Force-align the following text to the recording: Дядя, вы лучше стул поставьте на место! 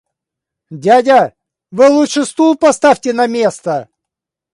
Дядя, 0.71 1.35
вы 1.69 1.87
лучше 1.87 2.25
стул 2.25 2.55
поставьте 2.57 3.13
на 3.13 3.27
место! 3.27 3.87